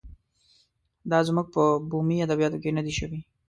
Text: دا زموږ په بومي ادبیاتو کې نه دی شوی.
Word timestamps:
دا 1.09 1.19
زموږ 1.27 1.47
په 1.55 1.63
بومي 1.89 2.17
ادبیاتو 2.25 2.61
کې 2.63 2.75
نه 2.77 2.81
دی 2.85 2.93
شوی. 2.99 3.19